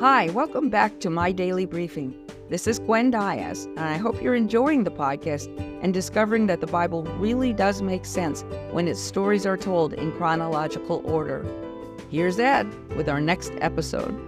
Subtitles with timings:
[0.00, 2.14] Hi, welcome back to my daily briefing.
[2.48, 6.66] This is Gwen Diaz, and I hope you're enjoying the podcast and discovering that the
[6.66, 11.44] Bible really does make sense when its stories are told in chronological order.
[12.08, 12.66] Here's Ed
[12.96, 14.18] with our next episode.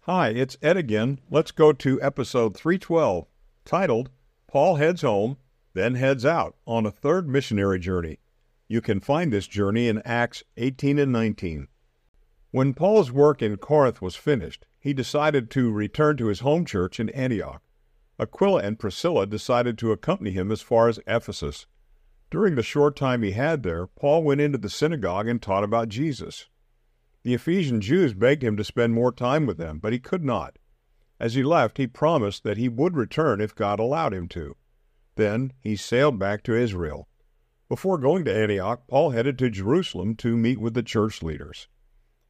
[0.00, 1.20] Hi, it's Ed again.
[1.30, 3.26] Let's go to episode 312,
[3.64, 4.10] titled
[4.48, 5.36] Paul Heads Home,
[5.72, 8.18] Then Heads Out on a Third Missionary Journey.
[8.66, 11.68] You can find this journey in Acts 18 and 19.
[12.56, 16.98] When Paul's work in Corinth was finished, he decided to return to his home church
[16.98, 17.60] in Antioch.
[18.18, 21.66] Aquila and Priscilla decided to accompany him as far as Ephesus.
[22.30, 25.90] During the short time he had there, Paul went into the synagogue and taught about
[25.90, 26.46] Jesus.
[27.24, 30.58] The Ephesian Jews begged him to spend more time with them, but he could not.
[31.20, 34.56] As he left, he promised that he would return if God allowed him to.
[35.16, 37.06] Then he sailed back to Israel.
[37.68, 41.68] Before going to Antioch, Paul headed to Jerusalem to meet with the church leaders.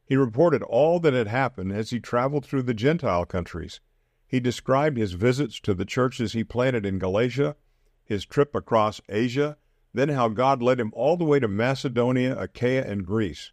[0.07, 3.81] He reported all that had happened as he traveled through the Gentile countries.
[4.25, 7.57] He described his visits to the churches he planted in Galatia,
[8.05, 9.57] his trip across Asia,
[9.93, 13.51] then how God led him all the way to Macedonia, Achaia, and Greece.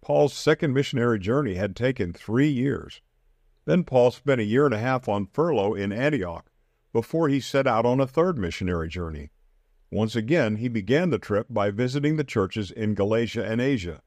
[0.00, 3.00] Paul's second missionary journey had taken three years.
[3.64, 6.50] Then Paul spent a year and a half on furlough in Antioch
[6.92, 9.30] before he set out on a third missionary journey.
[9.92, 14.02] Once again, he began the trip by visiting the churches in Galatia and Asia.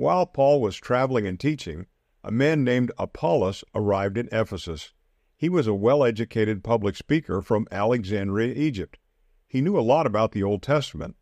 [0.00, 1.84] While Paul was traveling and teaching,
[2.24, 4.94] a man named Apollos arrived in Ephesus.
[5.36, 8.98] He was a well educated public speaker from Alexandria, Egypt.
[9.46, 11.16] He knew a lot about the Old Testament,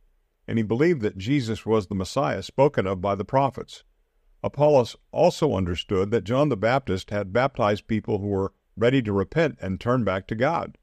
[0.46, 3.82] and he believed that Jesus was the Messiah spoken of by the prophets.
[4.44, 9.58] Apollos also understood that John the Baptist had baptized people who were ready to repent
[9.60, 10.78] and turn back to God.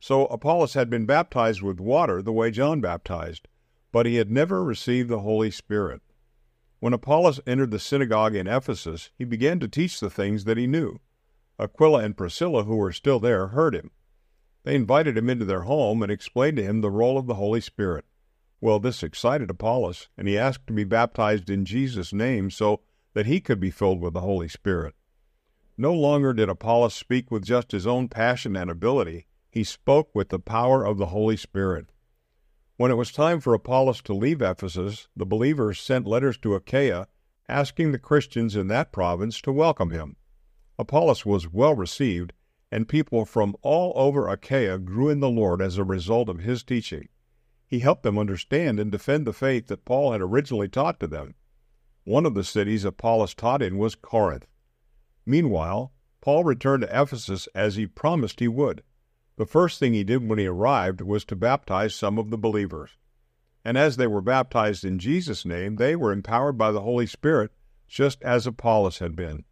[0.00, 3.46] So Apollos had been baptized with water the way John baptized,
[3.92, 6.02] but he had never received the Holy Spirit.
[6.78, 10.66] When Apollos entered the synagogue in Ephesus, he began to teach the things that he
[10.66, 11.00] knew.
[11.58, 13.90] Aquila and Priscilla, who were still there, heard him.
[14.64, 17.60] They invited him into their home and explained to him the role of the Holy
[17.60, 18.04] Spirit.
[18.60, 22.80] Well, this excited Apollos, and he asked to be baptized in Jesus' name so
[23.14, 24.94] that he could be filled with the Holy Spirit.
[25.78, 30.28] No longer did Apollos speak with just his own passion and ability, he spoke with
[30.28, 31.86] the power of the Holy Spirit.
[32.78, 37.08] When it was time for Apollos to leave Ephesus, the believers sent letters to Achaia
[37.48, 40.16] asking the Christians in that province to welcome him.
[40.78, 42.34] Apollos was well received,
[42.70, 46.62] and people from all over Achaia grew in the Lord as a result of his
[46.62, 47.08] teaching.
[47.66, 51.34] He helped them understand and defend the faith that Paul had originally taught to them.
[52.04, 54.46] One of the cities Apollos taught in was Corinth.
[55.24, 58.82] Meanwhile, Paul returned to Ephesus as he promised he would.
[59.36, 62.96] The first thing he did when he arrived was to baptize some of the believers.
[63.64, 67.50] And as they were baptized in Jesus' name, they were empowered by the Holy Spirit,
[67.86, 69.44] just as Apollos had been.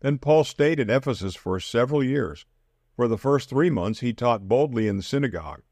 [0.00, 2.46] Then Paul stayed in Ephesus for several years.
[2.94, 5.62] For the first three months he taught boldly in the synagogue.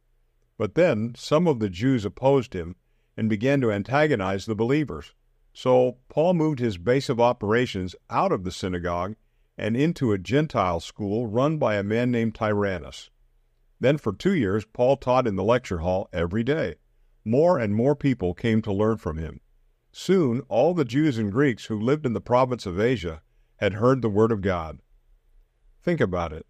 [0.59, 2.77] But then some of the Jews opposed him
[3.17, 5.15] and began to antagonize the believers.
[5.53, 9.15] So Paul moved his base of operations out of the synagogue
[9.57, 13.11] and into a Gentile school run by a man named Tyrannus.
[13.81, 16.77] Then for two years, Paul taught in the lecture hall every day.
[17.25, 19.41] More and more people came to learn from him.
[19.93, 23.23] Soon, all the Jews and Greeks who lived in the province of Asia
[23.57, 24.81] had heard the word of God.
[25.83, 26.47] Think about it.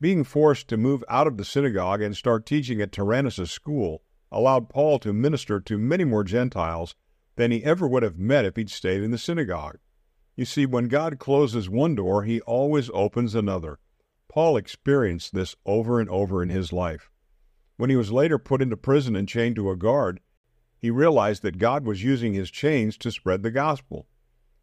[0.00, 4.68] Being forced to move out of the synagogue and start teaching at Tyrannus' school allowed
[4.68, 6.94] Paul to minister to many more Gentiles
[7.36, 9.78] than he ever would have met if he'd stayed in the synagogue.
[10.34, 13.78] You see, when God closes one door, he always opens another.
[14.32, 17.10] Paul experienced this over and over in his life.
[17.76, 20.20] When he was later put into prison and chained to a guard,
[20.78, 24.08] he realized that God was using his chains to spread the gospel.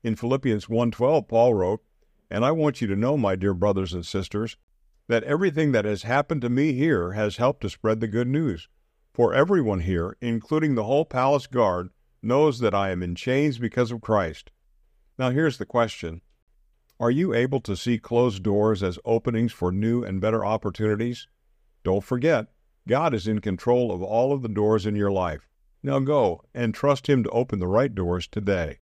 [0.01, 1.83] In Philippians 1:12, Paul wrote,
[2.31, 4.57] "And I want you to know, my dear brothers and sisters,
[5.07, 8.67] that everything that has happened to me here has helped to spread the good news.
[9.13, 11.91] For everyone here, including the whole palace guard,
[12.23, 14.49] knows that I am in chains because of Christ."
[15.19, 16.21] Now here's the question.
[17.01, 21.27] Are you able to see closed doors as openings for new and better opportunities?
[21.85, 22.47] Don't forget,
[22.89, 25.47] God is in control of all of the doors in your life.
[25.81, 28.79] Now go and trust Him to open the right doors today.